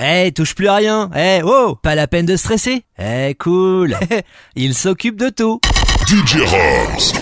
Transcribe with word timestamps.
Eh, 0.00 0.30
touche 0.30 0.54
plus 0.54 0.68
à 0.68 0.76
rien. 0.76 1.10
Eh, 1.16 1.40
oh, 1.44 1.74
pas 1.74 1.96
la 1.96 2.06
peine 2.06 2.24
de 2.24 2.36
stresser. 2.36 2.84
Eh, 2.98 3.34
cool. 3.38 3.96
Il 4.56 4.74
s'occupe 4.74 5.16
de 5.16 5.28
tout. 5.28 5.60
DJ 6.06 6.36
Robs. 6.46 7.12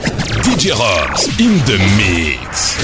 DJ 0.45 0.73
Robs 0.73 1.26
in 1.41 1.57
the 1.65 1.78
mix. 1.97 2.76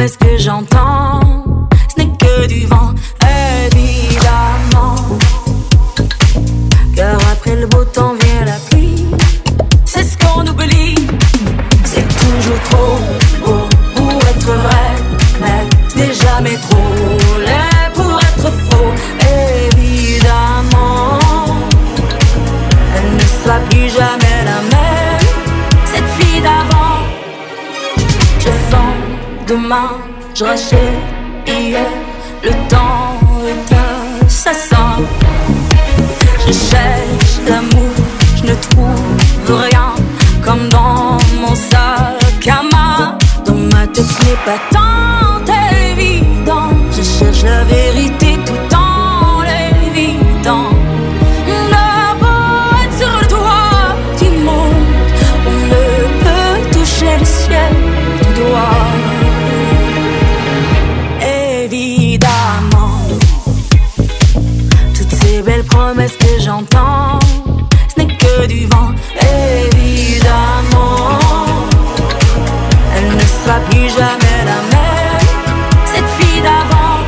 est-ce 0.00 0.18
que 0.18 0.36
j'entends. 0.38 1.03
je 30.34 30.44
hier 31.46 31.86
le 32.42 32.50
temps 32.68 33.20
est 33.46 34.26
assassin. 34.26 34.96
Je 36.46 36.52
cherche 36.52 37.38
l'amour, 37.48 37.94
je 38.36 38.42
ne 38.50 38.54
trouve 38.54 39.62
rien, 39.62 39.94
comme 40.44 40.68
dans 40.68 41.18
mon 41.40 41.54
sac 41.54 42.48
à 42.48 42.62
main. 42.62 43.18
Dans 43.46 43.54
ma 43.54 43.86
tête, 43.86 44.04
ce 44.04 44.24
n'est 44.24 44.40
pas 44.44 44.58
tant 44.70 45.52
évident, 45.92 46.70
je 46.90 47.02
cherche 47.02 47.44
la 47.44 47.64
vérité. 47.64 47.93
ce 66.60 67.98
n'est 67.98 68.16
que 68.16 68.46
du 68.46 68.66
vent, 68.66 68.92
évidemment. 69.20 71.18
Elle 72.96 73.16
ne 73.16 73.20
sera 73.20 73.58
plus 73.70 73.88
jamais 73.88 74.38
la 74.50 74.60
même, 74.74 75.26
cette 75.84 76.08
fille 76.16 76.42
d'avant. 76.42 77.00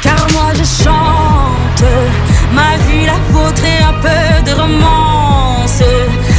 Car 0.00 0.20
moi 0.32 0.52
je 0.54 0.62
chante, 0.84 1.84
ma 2.52 2.76
vie 2.86 3.06
la 3.06 3.18
vôtre 3.32 3.64
et 3.64 3.82
un 3.82 3.94
peu 3.94 4.48
de 4.48 4.52
romance. 4.60 5.82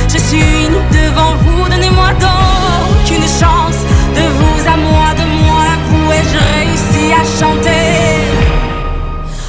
Je 0.07 0.17
suis 0.17 0.65
une 0.65 0.79
devant 0.97 1.35
vous, 1.41 1.67
donnez-moi 1.69 2.09
donc 2.21 3.09
une 3.09 3.27
chance 3.41 3.79
de 4.15 4.23
vous 4.37 4.59
à 4.73 4.77
moi, 4.77 5.07
de 5.19 5.25
moi 5.43 5.63
à 5.73 5.77
vous, 5.87 6.11
et 6.13 6.23
je 6.31 6.39
réussis 6.55 7.11
à 7.11 7.23
chanter 7.39 7.93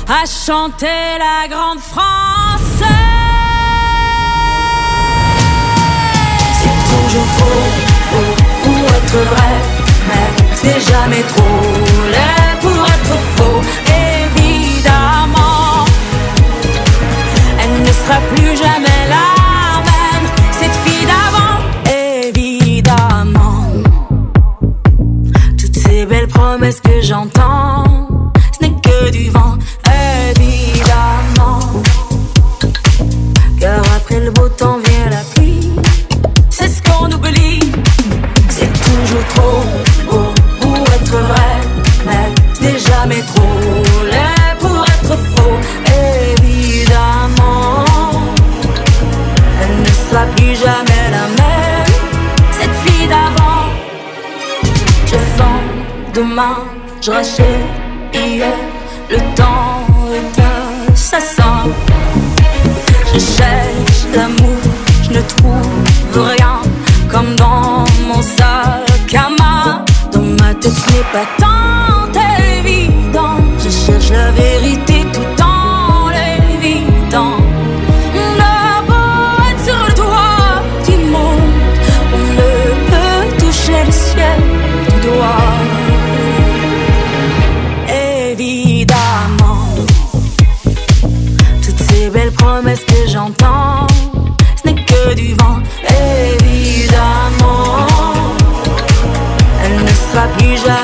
à 0.09 0.27
chanter 0.27 1.19
la 1.19 1.49
grande 1.49 1.81
France. 1.81 2.24
vrai, 9.19 9.55
mais 10.09 10.29
c'est 10.55 10.81
jamais 10.93 11.23
trop 11.23 11.61
laid 12.11 12.59
pour 12.61 12.85
être 12.87 13.17
faux, 13.37 13.61
évidemment. 14.17 15.85
Elle 17.63 17.83
ne 17.83 17.93
sera 17.93 18.21
plus 18.35 18.57
jamais. 18.57 18.84
je 57.05 57.11
rachète 57.11 57.45
hier 58.15 58.55
le 59.11 59.19
temps 59.37 59.85
d'un 60.37 60.95
ça 60.95 61.21
sent. 61.21 61.43
Je 63.13 63.19
cherche 63.19 64.07
l'amour, 64.15 64.57
je 65.03 65.11
ne 65.11 65.21
trouve 65.23 66.29
rien 66.31 66.61
comme 67.11 67.35
dans 67.37 67.85
mon 68.09 68.23
sac 68.23 69.15
à 69.15 69.29
main. 69.39 69.85
Dans 70.13 70.21
ma 70.21 70.55
tête, 70.55 70.73
ce 70.73 70.93
n'est 70.93 71.13
pas 71.13 71.44
belles 92.15 92.33
promesses 92.33 92.85
que 92.85 93.09
j'entends, 93.09 93.89
ce 94.57 94.71
n'est 94.71 94.85
que 94.85 95.15
du 95.15 95.35
vent, 95.35 95.59
évidemment. 96.33 97.87
Elle 99.65 99.83
ne 99.83 99.89
sera 99.89 100.29
plus 100.39 100.57
jamais. 100.59 100.84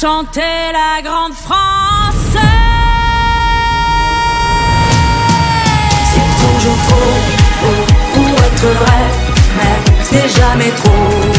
chanter 0.00 0.72
la 0.72 1.02
grande 1.02 1.32
France. 1.32 2.36
C'est 6.12 6.30
toujours 6.42 6.78
trop 6.88 7.16
beau 7.60 7.72
oh, 7.72 8.14
pour 8.14 8.44
être 8.44 8.68
vrai, 8.78 9.02
mais 9.56 9.76
c'est 10.04 10.28
jamais 10.28 10.70
trop. 10.70 11.37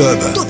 club. 0.00 0.49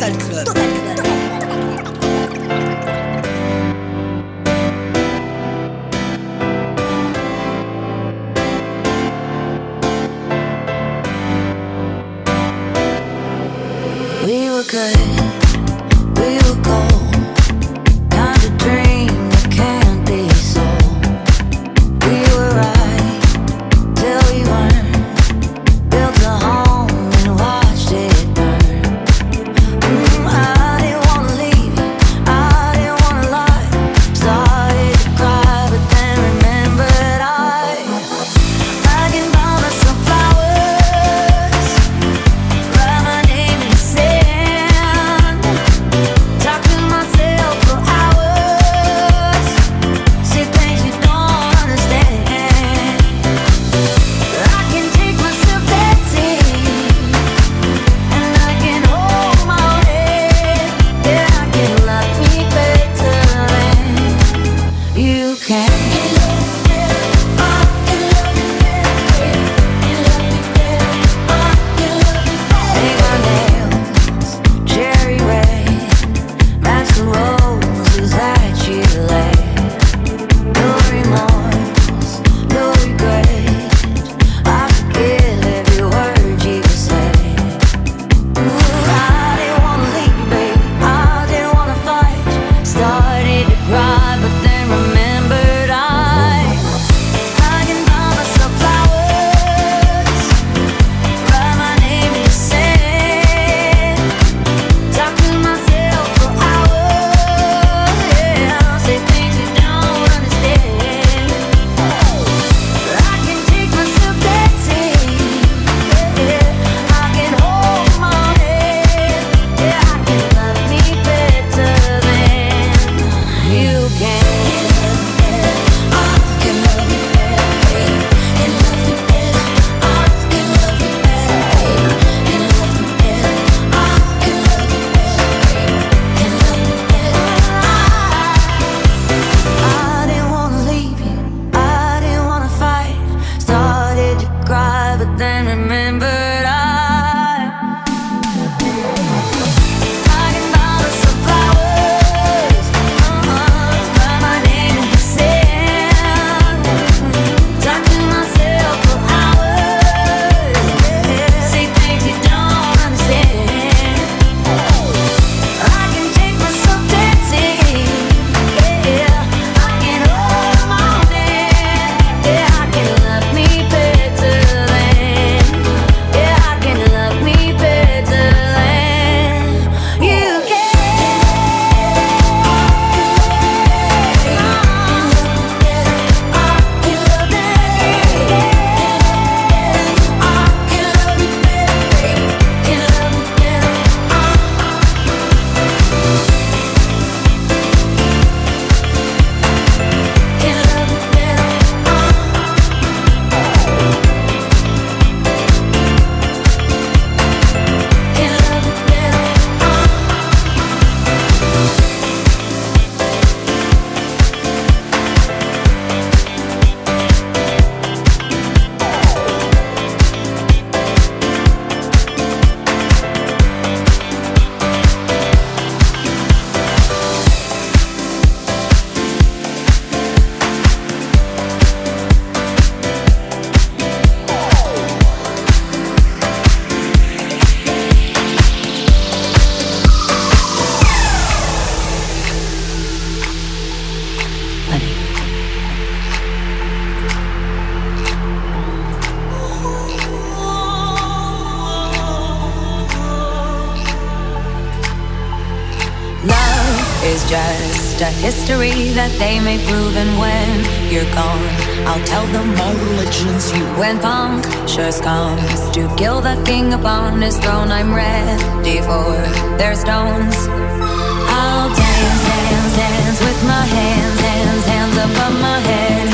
oceans 263.21 263.53
you 263.53 263.65
went 263.79 264.05
on 264.05 264.43
Sure's 264.67 265.01
comes 265.01 265.71
to 265.71 265.95
kill 265.97 266.21
the 266.21 266.41
king 266.45 266.73
upon 266.73 267.21
his 267.21 267.39
throne 267.39 267.71
I'm 267.71 267.95
ready 267.95 268.81
for 268.81 269.13
their 269.59 269.75
stones. 269.75 270.37
I'll 270.49 271.69
dance, 271.69 272.23
dance, 272.29 272.77
dance 272.77 273.21
with 273.21 273.43
my 273.45 273.65
hands, 273.77 274.21
hands, 274.21 274.65
hands 274.67 274.97
above 274.97 275.41
my 275.41 275.59
head. 275.61 276.10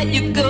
That 0.00 0.08
you 0.08 0.32
go. 0.32 0.49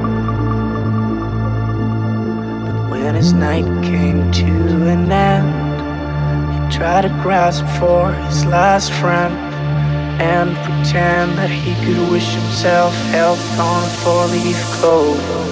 His 3.21 3.33
night 3.33 3.65
came 3.83 4.31
to 4.31 4.87
an 4.87 5.11
end, 5.11 6.71
he 6.71 6.75
tried 6.75 7.01
to 7.01 7.09
grasp 7.21 7.63
for 7.79 8.13
his 8.13 8.47
last 8.47 8.91
friend 8.93 9.35
and 10.19 10.55
pretend 10.65 11.37
that 11.37 11.51
he 11.51 11.75
could 11.85 12.09
wish 12.09 12.33
himself 12.33 12.95
health 13.11 13.59
on 13.59 13.83
a 13.83 13.89
four-leaf 14.01 14.57
clover. 14.73 15.50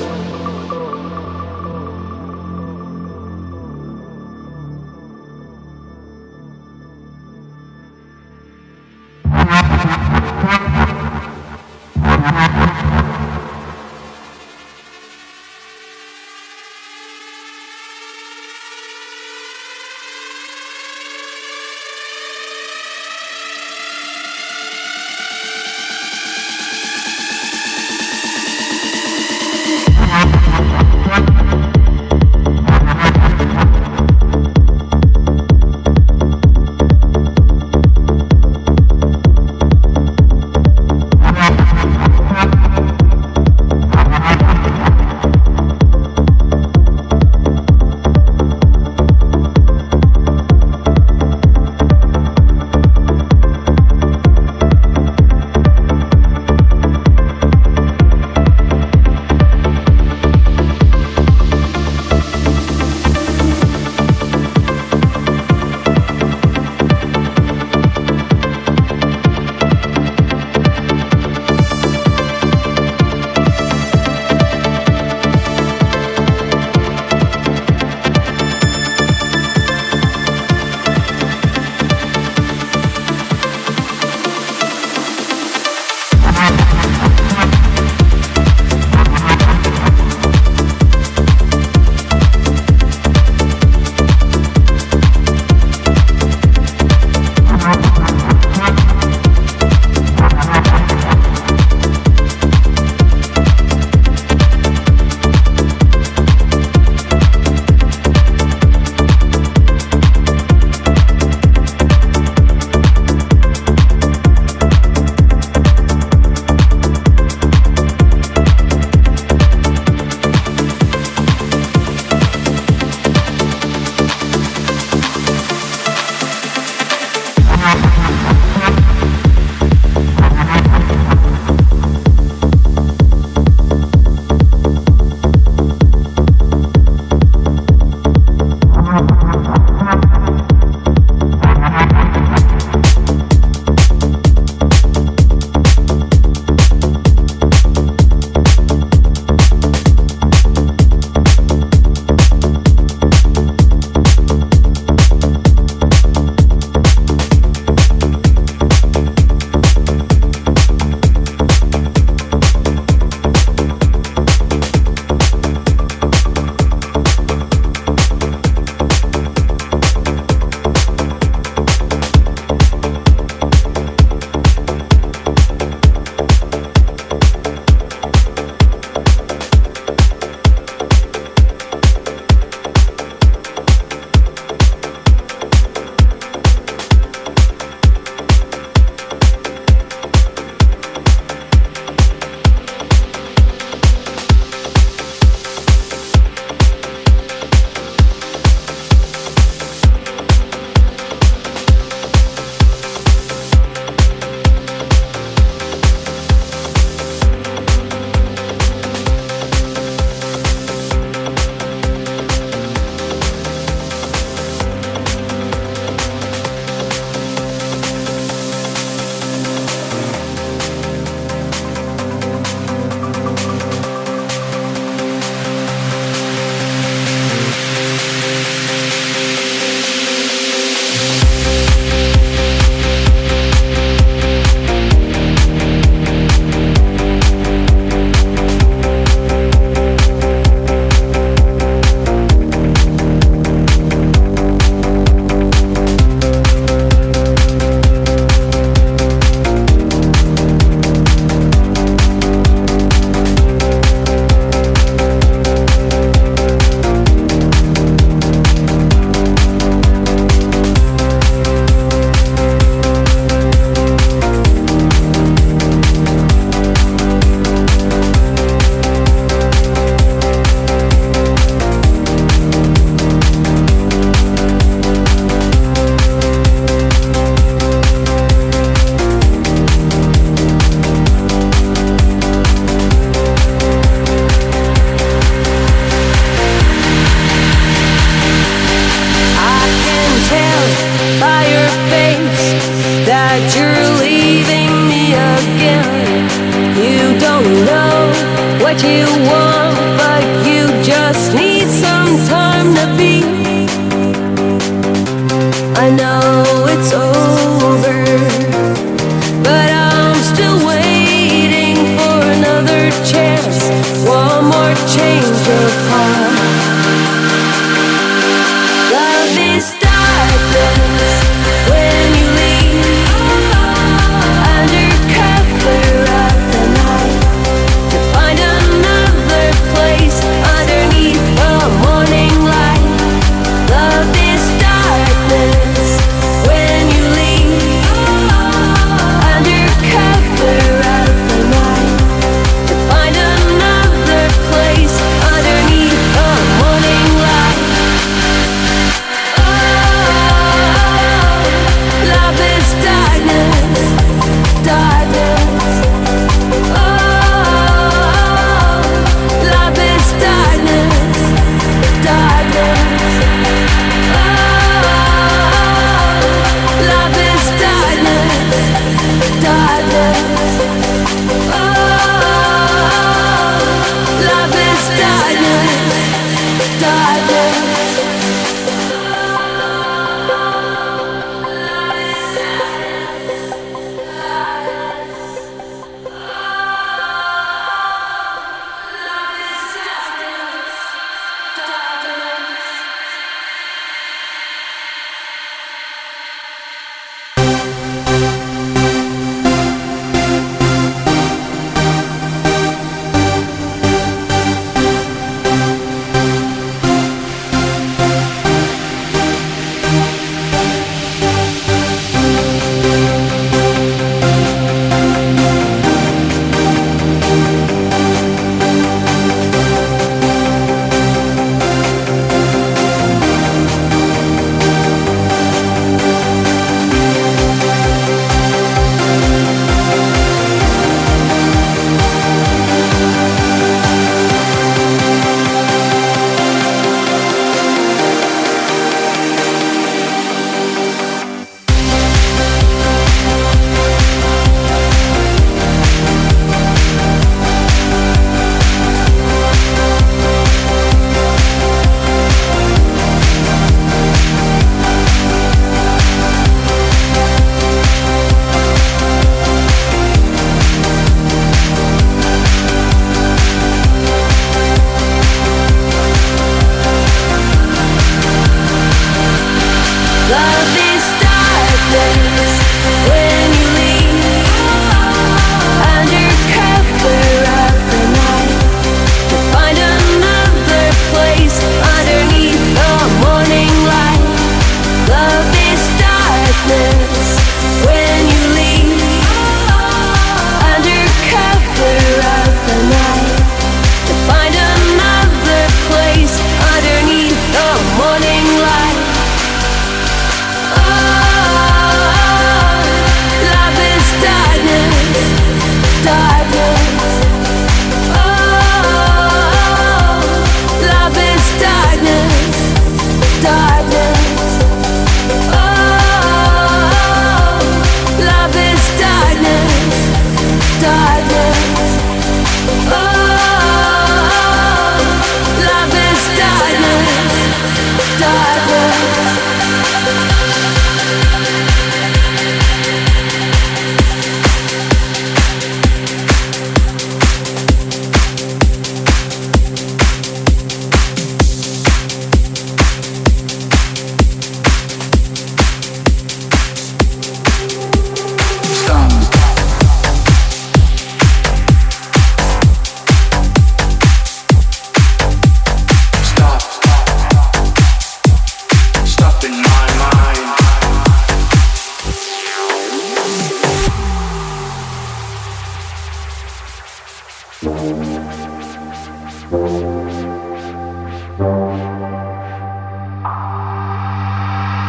Stop, 567.62 567.76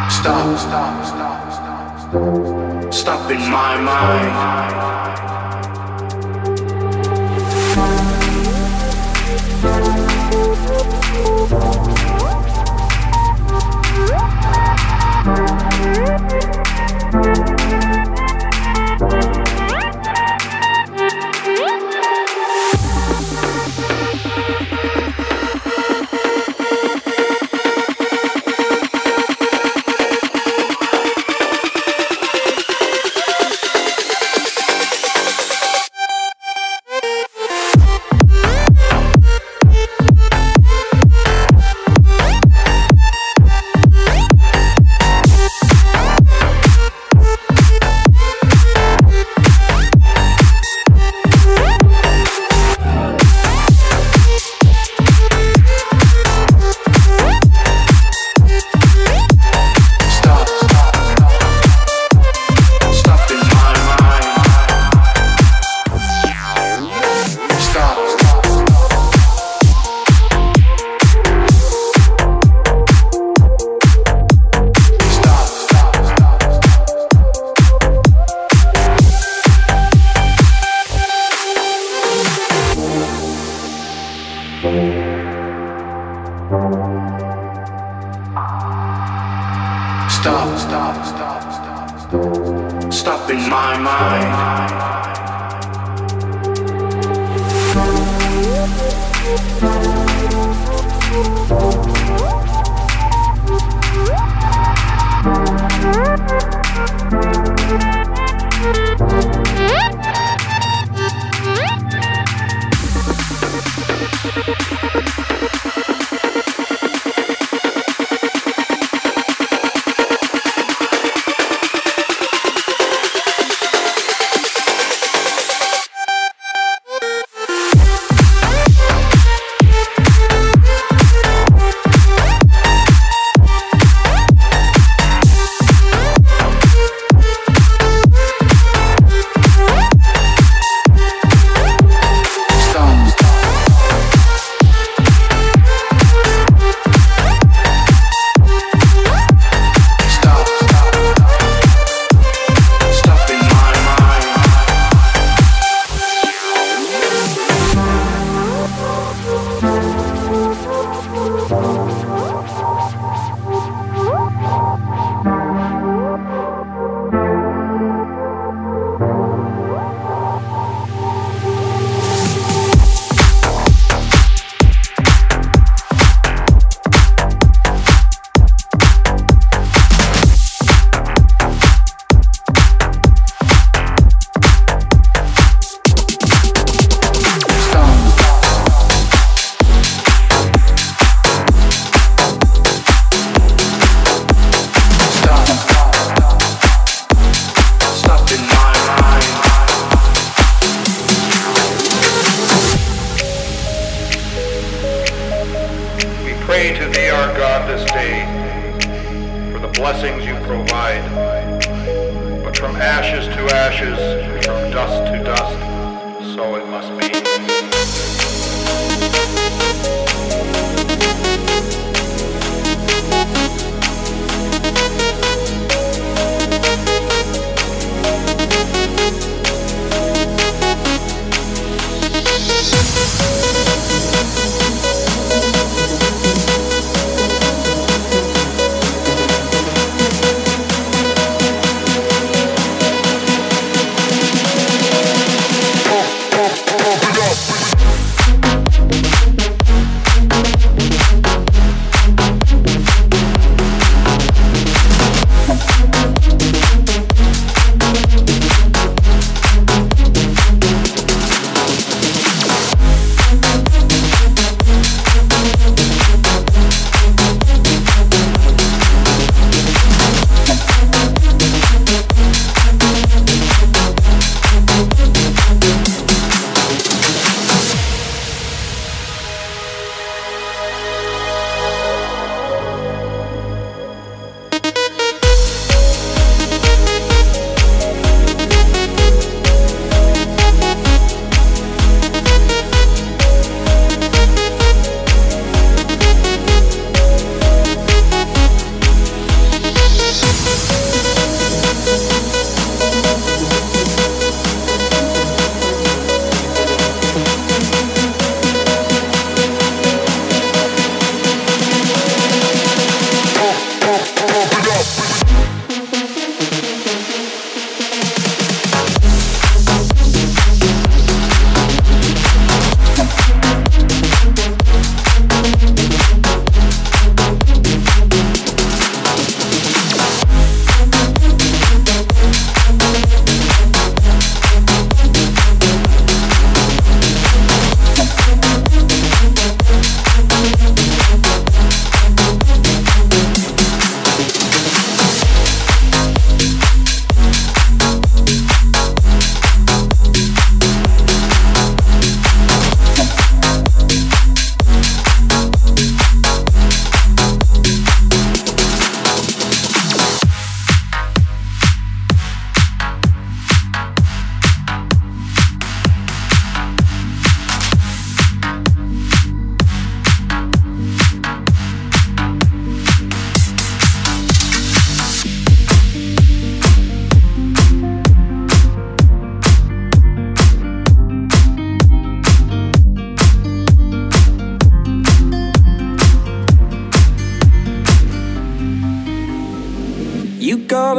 stop, 0.09 1.05
stop, 1.05 1.51
stop, 1.51 1.99
stop. 1.99 2.93
Stop 2.93 3.31
in 3.31 3.51
my 3.51 3.75
mind. 3.75 4.90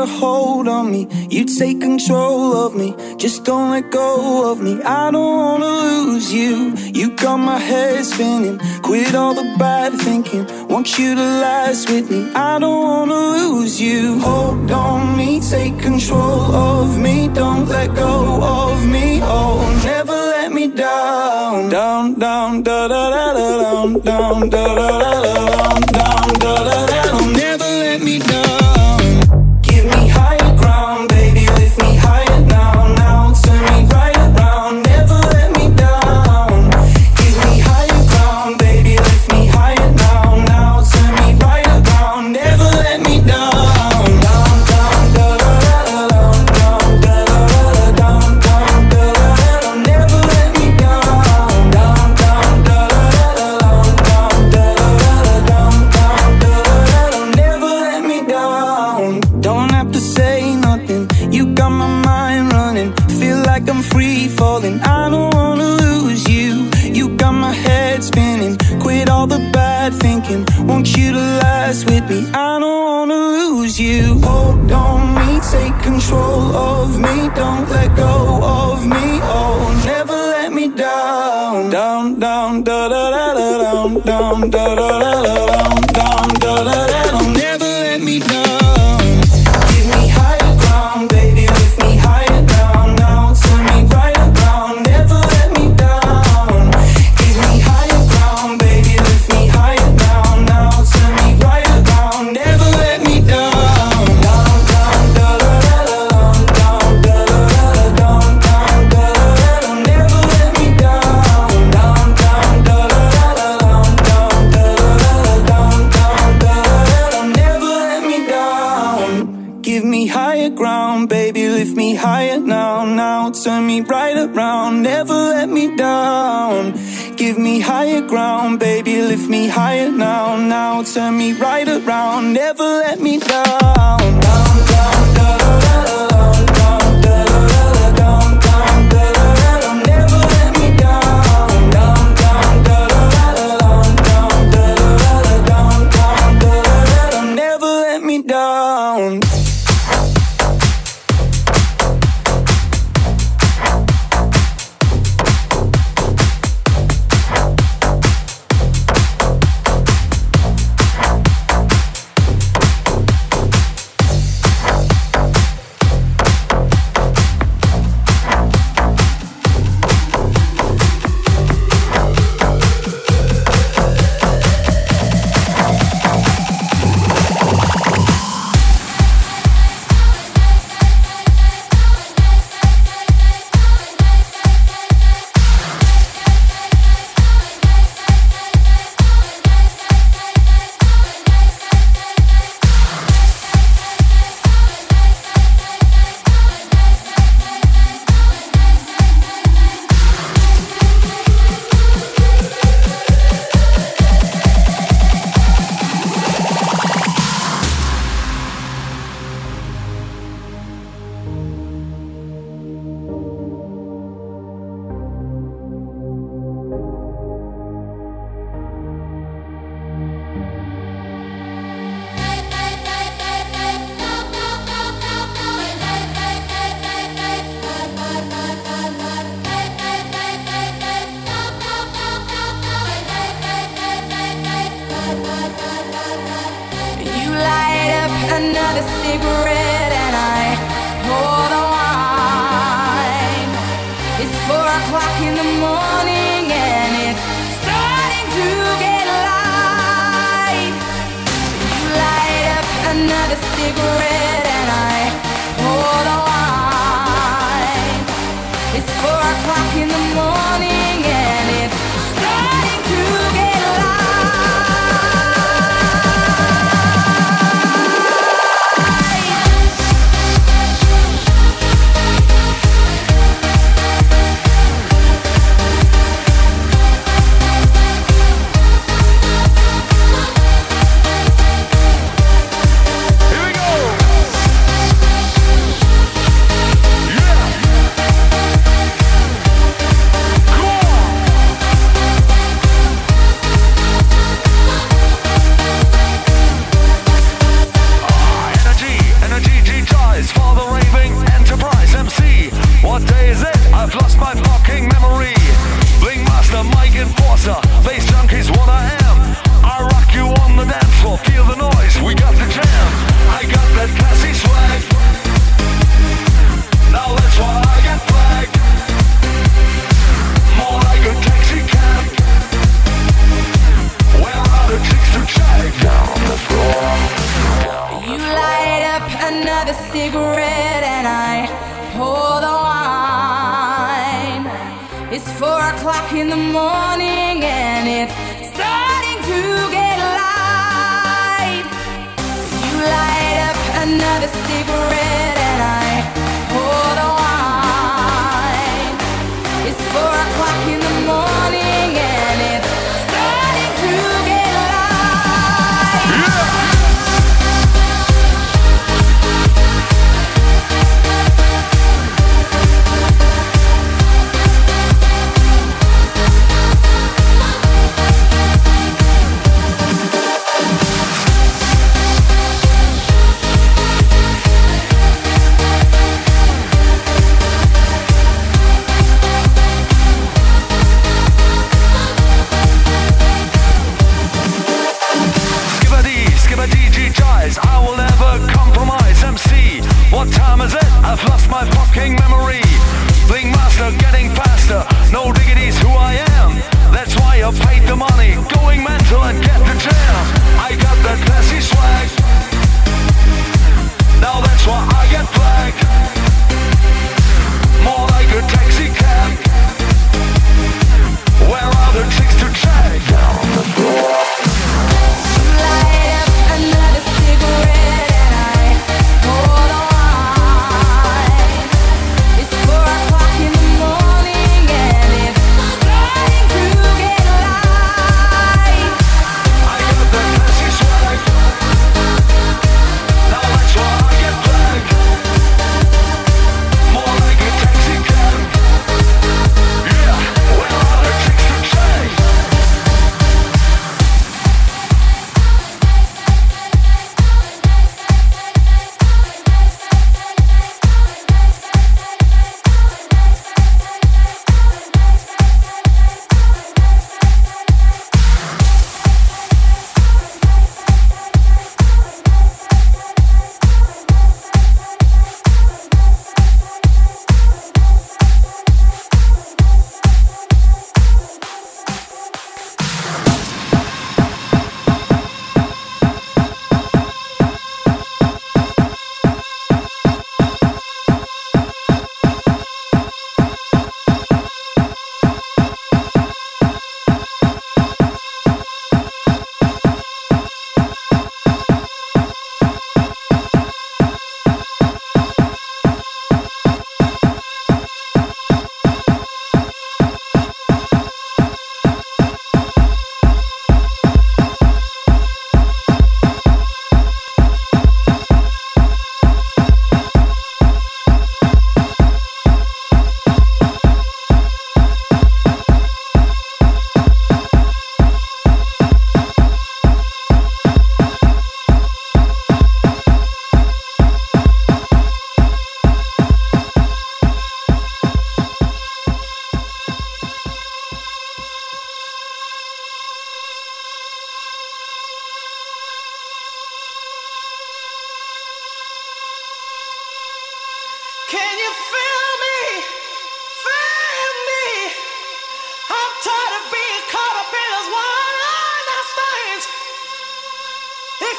a 0.02 0.06
hold 0.06 0.68
on 0.68 0.90
me. 0.90 1.06
You 1.30 1.44
take 1.44 1.80
control 1.80 2.56
of 2.64 2.74
me. 2.74 2.94
Just 3.16 3.44
don't 3.44 3.70
let 3.70 3.90
go 3.90 4.50
of 4.50 4.60
me. 4.60 4.74
I 4.82 5.10
don't 5.10 5.36
wanna 5.44 5.72
lose 5.86 6.32
you. 6.32 6.74
You 6.98 7.06
got 7.16 7.38
my 7.38 7.58
head 7.58 8.04
spinning. 8.04 8.58
Quit 8.82 9.14
all 9.14 9.34
the 9.34 9.48
bad 9.58 9.92
thinking. 10.06 10.44
Want 10.68 10.98
you 10.98 11.14
to 11.14 11.26
last 11.44 11.88
with 11.90 12.10
me. 12.10 12.22
I 12.34 12.58
don't 12.58 12.82
wanna 12.90 13.20
lose 13.38 13.80
you. 13.80 14.18
Hold 14.20 14.70
on 14.70 15.16
me. 15.16 15.40
Take 15.40 15.78
control 15.78 16.42
of 16.70 16.98
me. 16.98 17.28
Don't 17.28 17.66
let 17.68 17.94
go 17.94 18.14
of 18.42 18.76
me. 18.94 19.20
Oh, 19.22 19.56
never 19.84 20.18
let 20.34 20.50
me 20.52 20.66
down. 20.68 21.70
Down, 21.70 22.18
down, 22.18 22.62
da 22.62 22.88
da 22.88 23.02
da 23.14 23.32
da 23.38 23.48
down, 23.62 24.00
down, 24.00 24.48
da 24.50 24.64
da 24.74 24.88
da. 24.98 25.21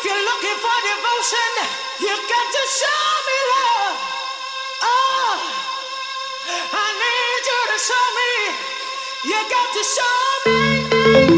you're 0.05 0.25
looking 0.25 0.57
for 0.59 0.77
devotion, 0.83 1.51
you 1.99 2.13
got 2.27 2.47
to 2.55 2.63
show 2.79 3.03
me 3.27 3.37
love. 3.53 3.95
Oh, 4.83 5.39
I 6.71 6.87
need 7.01 7.43
you 7.49 7.61
to 7.71 7.77
show 7.87 8.05
me. 8.19 8.31
You 9.31 9.39
got 9.49 9.69
to 9.75 9.83
show 9.95 11.27
me. 11.27 11.32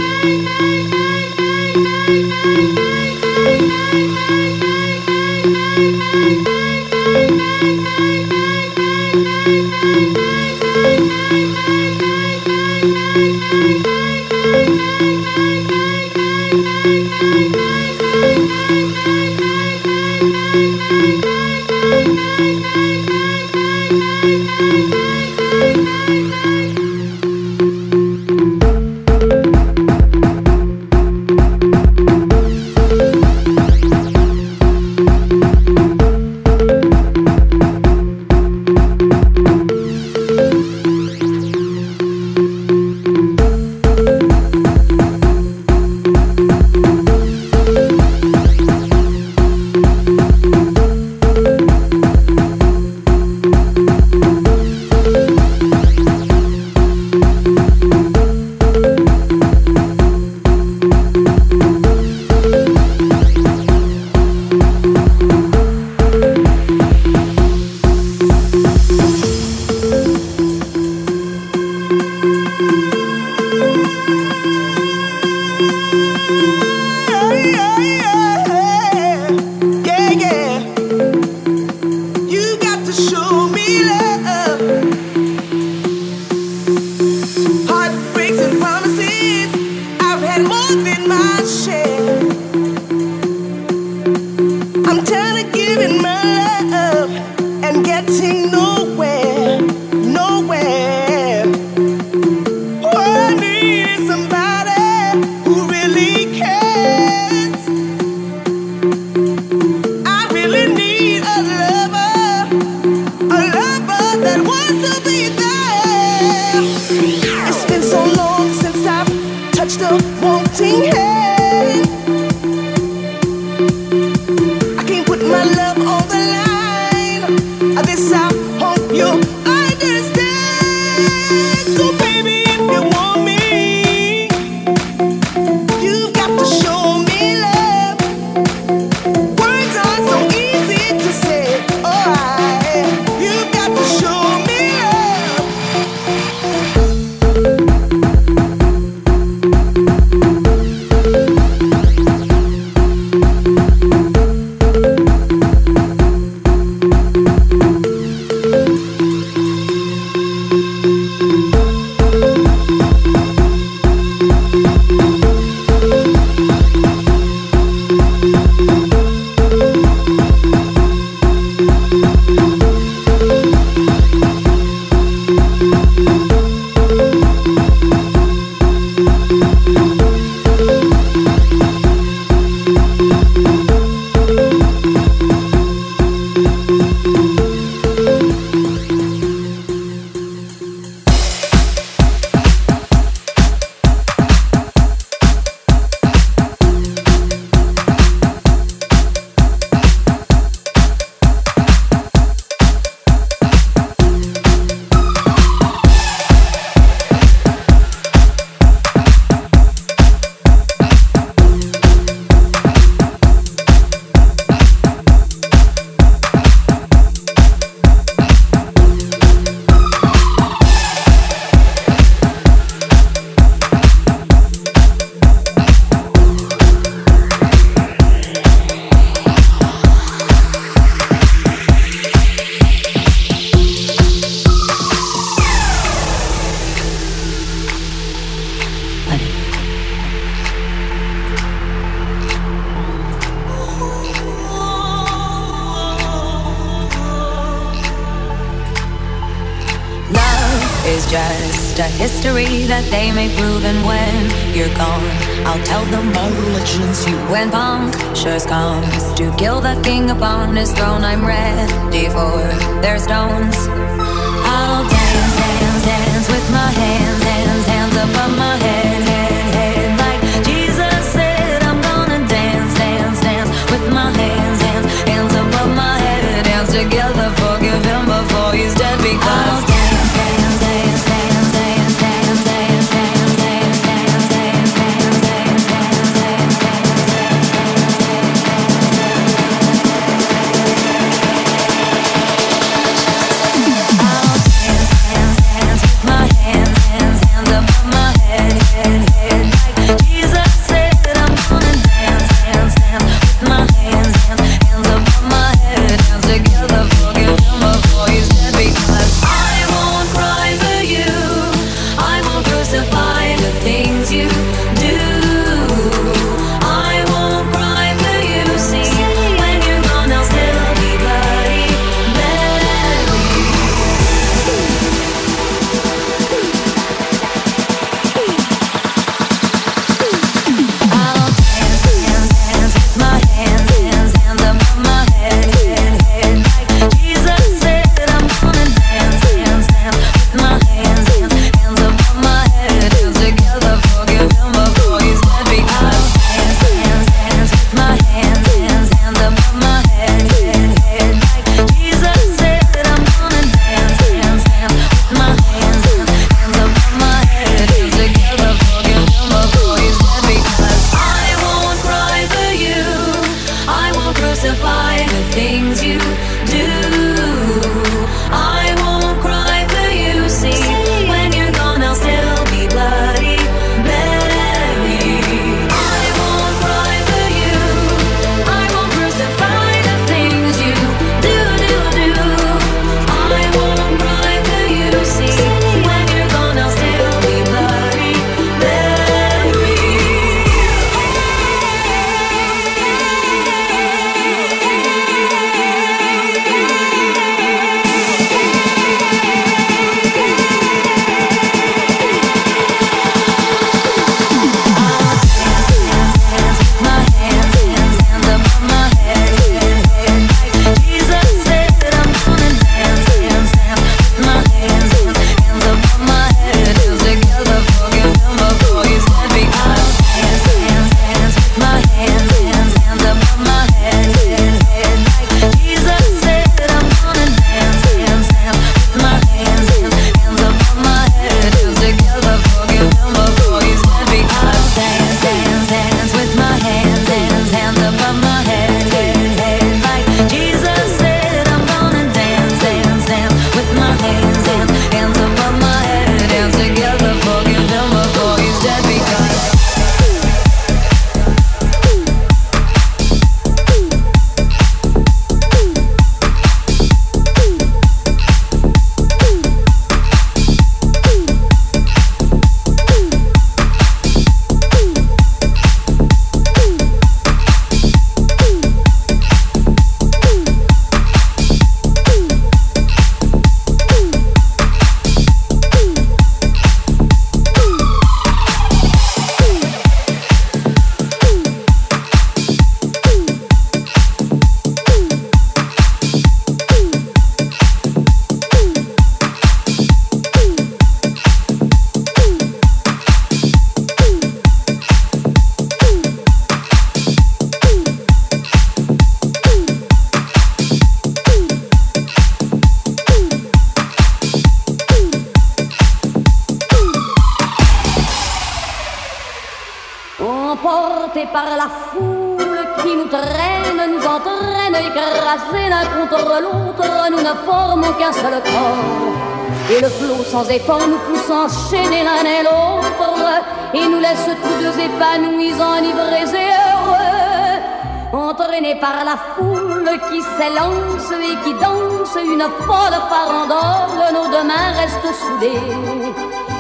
une 532.32 532.42
folle 532.66 532.98
farandole, 533.10 534.14
nos 534.14 534.28
deux 534.32 534.44
mains 534.44 534.72
restent 534.76 535.14
soudées. 535.14 535.62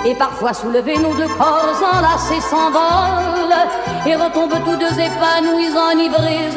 Et 0.05 0.15
parfois 0.15 0.53
soulevés, 0.53 0.97
nos 0.97 1.13
deux 1.13 1.27
corps 1.37 1.81
enlacés 1.93 2.41
s'envolent 2.41 3.67
et 4.05 4.15
retombent 4.15 4.63
tous 4.63 4.75
deux 4.77 4.99
épanouis, 4.99 5.75
enivrés. 5.75 6.51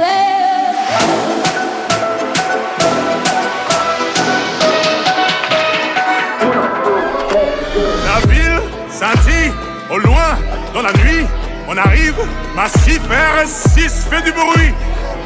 La 8.04 8.26
ville 8.26 8.60
scintille 8.90 9.52
au 9.90 9.98
loin 9.98 10.36
dans 10.74 10.82
la 10.82 10.92
nuit. 10.92 11.26
On 11.68 11.76
arrive, 11.76 12.16
massif 12.54 13.00
R6 13.08 14.08
fait 14.08 14.22
du 14.22 14.32
bruit. 14.32 14.72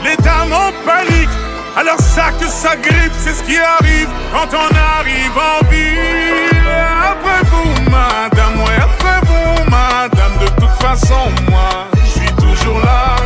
Les 0.04 0.16
dames 0.16 0.52
en 0.52 0.72
panique 0.84 1.41
alors 1.76 1.98
ça 2.00 2.30
que 2.38 2.46
ça 2.46 2.76
grippe, 2.76 3.12
c'est 3.18 3.34
ce 3.34 3.42
qui 3.42 3.56
arrive 3.56 4.08
quand 4.32 4.48
on 4.56 4.74
arrive 4.98 5.36
en 5.36 5.66
ville. 5.70 6.66
Après 7.12 7.42
vous, 7.50 7.90
madame, 7.90 8.60
ouais, 8.60 8.78
après 8.82 9.20
vous, 9.26 9.70
madame, 9.70 10.32
de 10.40 10.48
toute 10.60 10.76
façon, 10.80 11.30
moi, 11.50 11.88
je 12.04 12.20
suis 12.20 12.32
toujours 12.34 12.80
là. 12.80 13.16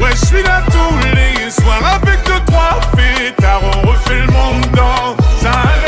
Ouais, 0.00 0.10
je 0.12 0.26
suis 0.26 0.42
là 0.42 0.62
tous 0.66 0.96
les 1.14 1.50
soirs 1.50 2.00
avec 2.02 2.24
deux, 2.26 2.40
trois 2.46 2.80
fêtards, 2.96 3.62
on 3.62 3.88
refait 3.88 4.20
le 4.20 4.32
monde 4.32 4.66
dans 4.74 5.16
un. 5.48 5.86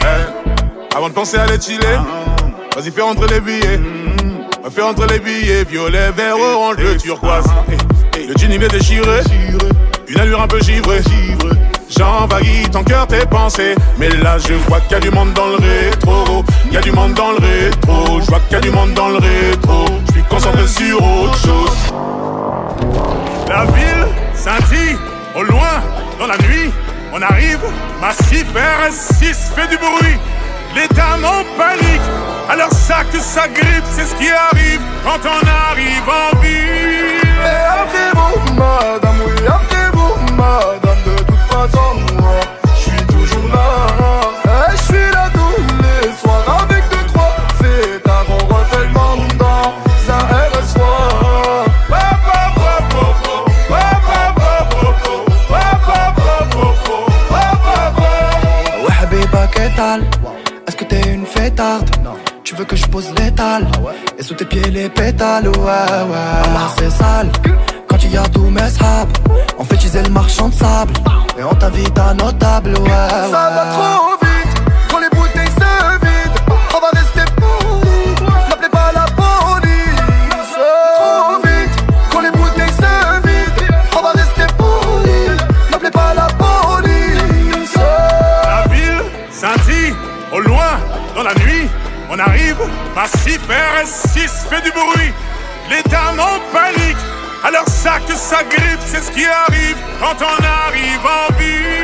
Eh, 0.00 0.96
Avant 0.96 1.08
de 1.08 1.14
penser 1.14 1.36
à 1.38 1.46
les 1.46 1.60
chiller, 1.60 1.98
vas-y 2.78 2.92
fais 2.92 3.02
rentrer 3.02 3.26
les 3.28 3.40
billets. 3.40 3.80
Fais 4.70 4.82
rentrer 4.82 5.06
les 5.08 5.18
billets, 5.18 5.64
violet, 5.64 6.10
vert, 6.12 6.36
orange, 6.38 6.76
bleu, 6.76 6.96
turquoise. 6.96 7.46
Eh, 8.16 8.26
Le 8.26 8.34
jean 8.36 8.52
il 8.52 8.62
est 8.62 8.68
déchiré, 8.68 9.20
une 10.08 10.20
allure 10.20 10.42
un 10.42 10.46
peu 10.46 10.60
givrée. 10.60 11.00
J'envahis 11.88 12.68
ton 12.70 12.84
cœur, 12.84 13.06
tes 13.06 13.26
pensées. 13.26 13.74
Mais 13.98 14.08
là, 14.10 14.38
je 14.38 14.54
vois 14.68 14.80
qu'il 14.80 14.92
y 14.92 14.94
a 14.94 15.00
du 15.00 15.10
monde 15.10 15.32
dans 15.32 15.46
le 15.46 15.56
rétro. 15.56 16.44
Il 16.66 16.74
y 16.74 16.76
a 16.76 16.80
du 16.80 16.92
monde 16.92 17.14
dans 17.14 17.32
le 17.32 17.38
rétro. 17.38 18.20
Je 18.20 18.26
vois 18.26 18.40
qu'il 18.40 18.52
y 18.52 18.56
a 18.56 18.60
du 18.60 18.70
monde 18.70 18.92
dans 18.94 19.08
le 19.08 19.18
rétro. 19.18 19.84
Je 20.06 20.12
suis 20.12 20.22
concentré 20.24 20.66
sur 20.66 21.02
autre 21.02 21.38
chose. 21.38 21.92
La 23.48 23.64
ville 23.64 24.06
scintille 24.34 24.96
au 25.34 25.42
loin 25.42 25.82
dans 26.18 26.26
la 26.26 26.36
nuit. 26.38 26.70
On 27.12 27.22
arrive, 27.22 27.60
massif 28.00 28.46
RS6 28.54 29.54
fait 29.54 29.68
du 29.68 29.78
bruit. 29.78 30.16
Les 30.76 30.86
dames 30.94 31.24
en 31.24 31.42
panique. 31.56 32.37
Alors 32.48 32.72
ça 32.72 33.04
que 33.12 33.20
ça 33.20 33.46
grippe, 33.48 33.84
c'est 33.94 34.06
ce 34.06 34.14
qui 34.14 34.30
arrive 34.30 34.80
quand 35.04 35.20
on 35.24 35.46
arrive 35.70 36.08
en 36.08 36.36
ville. 36.40 37.36
Et 37.44 37.64
après 37.82 38.10
vous, 38.14 38.54
madame, 38.54 39.20
oui, 39.26 39.46
après 39.46 39.90
vous, 39.92 40.14
madame, 40.34 41.02
de 41.04 41.16
toute 41.24 41.44
façon, 41.52 42.00
moi, 42.18 42.40
je 42.74 42.80
suis 42.90 43.06
toujours 43.06 43.48
là. 43.52 44.70
Et 44.70 44.76
je 44.76 44.82
suis 44.82 45.10
là 45.12 45.28
tous 45.34 45.62
les 45.82 46.12
soirs 46.16 46.62
avec 46.62 46.82
deux, 46.90 47.06
trois 47.12 47.36
fêtards, 47.60 48.26
on 48.30 48.54
refait 48.54 48.86
le 48.86 48.92
monde 48.92 49.32
dans 49.38 49.74
un 50.14 50.22
RS 50.48 50.72
soir. 50.72 51.64
Ouais, 51.90 52.18
tal 59.76 60.00
Est-ce 60.66 60.76
que 60.76 60.84
t'es 60.84 61.14
une 61.14 61.26
fêtarde? 61.26 61.88
Non. 62.02 62.07
Tu 62.48 62.54
veux 62.54 62.64
que 62.64 62.76
je 62.76 62.86
pose 62.86 63.10
l'étal 63.18 63.66
Et 64.18 64.22
sous 64.22 64.32
tes 64.32 64.46
pieds 64.46 64.62
les 64.70 64.88
pétales, 64.88 65.48
ouais, 65.48 65.54
ouais. 65.54 66.48
Là, 66.54 66.72
c'est 66.78 66.88
sale. 66.88 67.30
Quand 67.86 68.02
il 68.02 68.10
y 68.10 68.16
a 68.16 68.22
tous 68.22 68.48
mes 68.48 68.70
sables, 68.70 69.12
on 69.58 69.64
fait 69.64 69.74
utiliser 69.74 70.02
le 70.02 70.08
marchand 70.08 70.48
de 70.48 70.54
sable. 70.54 70.94
Et 71.38 71.44
on 71.44 71.54
t'invite 71.54 71.98
à 71.98 72.14
notable, 72.14 72.70
ouais, 72.70 72.84
ouais. 72.84 73.30
Ça 73.30 73.50
va 73.50 73.66
trop 73.74 74.16
vite, 74.22 74.62
quand 74.90 74.98
les 74.98 75.10
bouteilles 75.10 75.44
se 75.44 75.98
vident, 76.00 76.40
on 76.74 76.80
va 76.80 76.88
rester 76.98 77.17
Arrive, 92.20 92.58
massif 92.96 93.40
RS6 93.48 94.48
fait 94.48 94.60
du 94.62 94.72
bruit. 94.72 95.12
Les 95.70 95.82
dames 95.88 96.18
en 96.18 96.40
panique. 96.52 96.96
Alors 97.44 97.68
ça 97.68 98.00
que 98.00 98.14
ça 98.14 98.42
grippe, 98.42 98.80
c'est 98.84 99.02
ce 99.02 99.10
qui 99.12 99.24
arrive 99.24 99.76
quand 100.00 100.16
on 100.20 100.44
arrive 100.44 101.06
en 101.06 101.32
ville. 101.38 101.78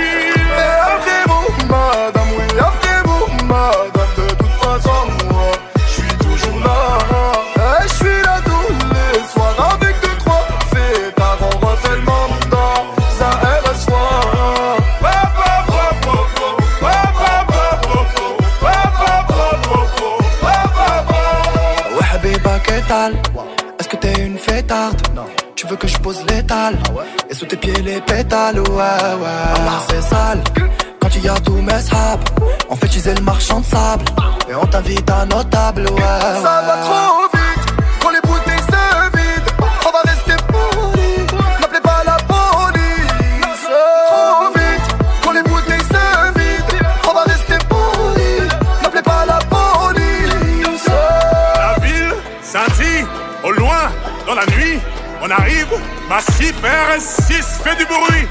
Non. 25.15 25.27
Tu 25.57 25.66
veux 25.66 25.77
que 25.77 25.86
je 25.86 25.99
pose 25.99 26.24
l'étal 26.28 26.78
Et 27.28 27.35
sous 27.35 27.47
tes 27.47 27.57
pieds 27.57 27.82
les 27.82 28.01
pétales, 28.01 28.59
ouais, 28.59 28.65
ouais. 28.66 29.65
Là, 29.65 29.78
c'est 29.89 30.03
sale. 30.03 30.43
Quand 31.01 31.09
il 31.15 31.24
y 31.24 31.28
a 31.28 31.35
tous 31.35 31.61
mes 31.61 31.81
sables, 31.81 32.24
on 32.70 32.77
fait 32.77 32.86
utiliser 32.86 33.15
le 33.15 33.20
marchand 33.23 33.61
de 33.61 33.66
sable. 33.66 34.05
Et 34.49 34.55
on 34.55 34.66
t'invite 34.66 35.11
à 35.11 35.27
notable, 35.27 35.82
ouais. 35.82 36.43
Ça 36.43 36.62
va 36.66 36.77
trop 36.82 37.34
On 55.27 55.31
arrive, 55.31 55.73
massif 56.07 56.55
RS6 56.63 57.63
fait 57.65 57.77
du 57.77 57.87
bruit. 57.87 58.29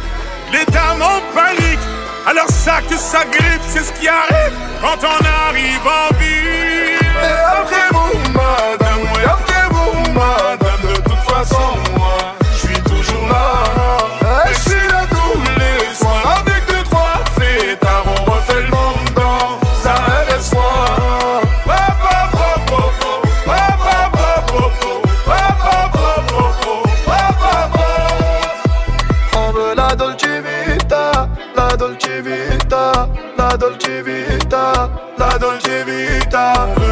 Les 0.51 0.63
dames 0.71 1.01
en 1.01 1.21
panique. 1.33 1.79
Alors 2.27 2.47
ça 2.47 2.81
que 2.87 2.95
ça 2.95 3.25
grippe, 3.25 3.61
c'est 3.67 3.83
ce 3.83 3.91
qui 3.93 4.07
arrive 4.07 4.53
quand 4.79 4.99
on 5.01 5.47
arrive 5.47 5.81
en 5.87 6.13
ville. 6.19 6.99
Et 7.01 7.33
après 7.51 7.89
vous, 7.93 8.31
madame, 8.31 9.01
oui, 9.01 9.23
après 9.25 9.67
vous, 9.71 10.11
madame, 10.11 10.81
de 10.83 11.01
toute 11.01 11.23
façon, 11.33 11.73
Dolce 33.63 34.03
Vita, 34.03 34.89
la 35.15 35.37
Dolce 35.37 35.85
Vita. 35.85 36.82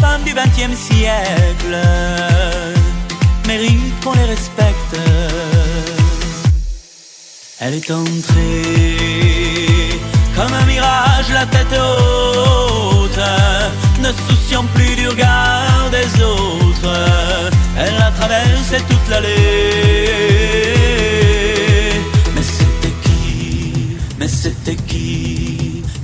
femmes 0.00 0.22
du 0.24 0.32
XXe 0.32 0.78
siècle 0.78 1.76
méritent 3.46 4.04
qu'on 4.04 4.12
les 4.12 4.24
respecte. 4.24 4.96
Elle 7.60 7.74
est 7.74 7.90
entrée 7.90 9.00
comme 10.34 10.52
un 10.52 10.64
mirage, 10.64 11.30
la 11.32 11.46
tête 11.46 11.74
haute, 11.78 13.20
ne 14.00 14.10
souciant 14.26 14.64
plus 14.74 14.94
du 14.96 15.08
regard 15.08 15.90
des 15.90 16.22
autres. 16.22 16.96
Elle 17.78 17.96
a 17.96 18.10
traversé 18.12 18.78
toute 18.88 19.08
l'allée. 19.10 19.28
Mais 22.34 22.42
c'était 22.42 22.94
qui? 23.02 23.96
Mais 24.18 24.28
c'était 24.28 24.76
qui? 24.76 25.29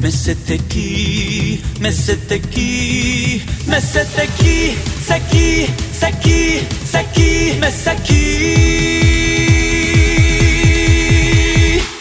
Mesetteki, 0.07 1.61
mesetteki, 1.81 3.43
mesetteki, 3.67 4.79
seki, 5.03 5.67
seki, 6.01 6.63
seki, 6.93 7.59
chi. 8.05 8.23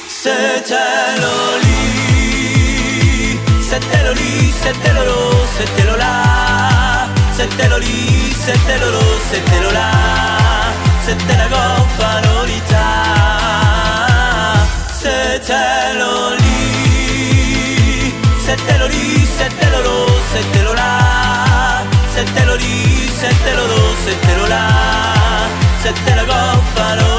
Se 0.08 0.38
te 0.70 0.86
lo 1.22 1.34
l'oli, 1.34 1.82
se 3.70 3.80
te 3.80 4.04
lo 4.04 4.14
l'ola. 4.14 4.54
se 4.62 4.72
te 4.84 4.94
lo 4.94 5.04
lo, 5.04 5.48
se 5.58 5.66
te 5.76 5.84
lo 5.84 5.96
la 5.98 7.10
Se 7.36 7.48
te 7.58 7.68
lo 7.68 7.78
lì, 7.80 8.34
se 8.46 8.54
te 8.68 8.78
lo 8.82 8.90
lo, 8.92 9.06
se 9.30 9.40
te 9.50 9.60
lo 9.62 9.72
la. 9.72 9.92
Se 11.06 11.16
te 11.16 11.38
la 11.38 11.48
goffa 11.48 12.22
l'olita, 12.22 12.86
lo 15.02 16.04
l'oli 16.04 16.55
se 18.56 18.64
te 18.64 18.78
lo 18.80 18.88
di, 18.88 19.26
se 19.38 19.50
te 19.50 19.70
lo 19.70 19.82
do, 19.82 20.08
se 20.32 20.44
te 20.54 20.64
lo 20.64 20.74
la, 20.74 21.84
se 22.14 22.24
te 22.24 22.46
lo 22.46 22.56
di, 22.56 23.10
se 23.20 23.28
te 23.28 23.54
lo 23.54 23.68
do, 23.68 23.96
se 24.06 24.16
te 24.16 24.38
lo 24.38 24.48
la, 24.48 25.50
se 25.84 25.92
te 25.92 26.16
la 26.16 26.24
goffa 26.24 26.96
lo. 26.96 27.16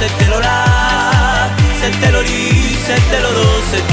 se 0.00 0.08
te 0.08 0.26
lo 0.30 0.40
la, 0.40 1.50
se 1.78 1.90
te 1.90 2.10
lo 2.10 2.22
li, 2.22 2.74
se 2.86 2.94
te 3.10 3.20
lo 3.20 3.32
do, 3.32 3.62
se 3.70 3.89